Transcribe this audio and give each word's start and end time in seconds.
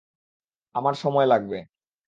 আমার 0.75 0.95
সময় 0.95 1.25
লাগবে। 1.25 1.57